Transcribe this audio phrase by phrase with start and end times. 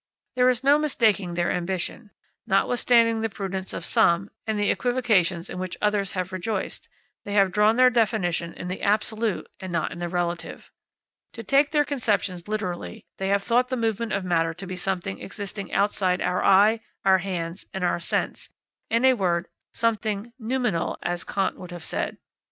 [0.35, 2.09] There is no mistaking their ambition,
[2.47, 6.89] Notwithstanding the prudence of some and the equivocations in which others have rejoiced,
[7.23, 10.71] they have drawn their definition in the absolute and not in the relative.
[11.33, 15.21] To take their conceptions literally, they have thought the movement of matter to be something
[15.21, 18.49] existing outside our eye, our hands, and our sense;
[18.89, 22.17] in a word, something noumenal, as Kant would have said.